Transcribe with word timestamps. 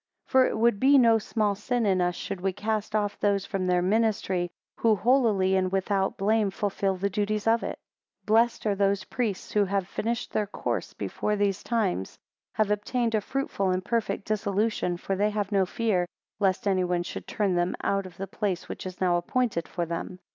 19 0.29 0.31
For 0.31 0.47
it 0.49 0.57
would 0.57 0.79
be 0.79 0.97
no 0.97 1.19
small 1.19 1.53
sin 1.53 1.85
in 1.85 2.01
us, 2.01 2.15
should 2.15 2.41
we 2.41 2.51
cast 2.53 2.95
off 2.95 3.19
those 3.19 3.45
from 3.45 3.67
their 3.67 3.83
ministry, 3.83 4.49
who 4.77 4.95
holily 4.95 5.55
and 5.55 5.71
without 5.71 6.17
blame 6.17 6.49
fulfil 6.49 6.95
the 6.97 7.07
duties 7.07 7.45
of 7.45 7.61
it. 7.61 7.77
20 8.25 8.25
Blessed 8.25 8.65
are 8.65 8.73
those 8.73 9.03
priests, 9.03 9.51
who 9.51 9.65
having 9.65 9.85
finished 9.85 10.33
their 10.33 10.47
course 10.47 10.93
before 10.95 11.35
these 11.35 11.61
times, 11.61 12.17
have 12.53 12.71
obtained 12.71 13.13
a 13.13 13.21
fruitful 13.21 13.69
and 13.69 13.85
perfect 13.85 14.25
dissolution 14.25 14.97
for 14.97 15.15
they 15.15 15.29
have 15.29 15.51
no 15.51 15.67
fear, 15.67 16.07
lest 16.39 16.67
any 16.67 16.83
one 16.83 17.03
should 17.03 17.27
turn 17.27 17.53
them 17.53 17.75
out 17.83 18.07
of 18.07 18.17
the 18.17 18.25
place 18.25 18.67
which 18.67 18.87
is 18.87 18.99
now 19.01 19.17
appointed 19.17 19.67
for 19.67 19.85
them. 19.85 20.17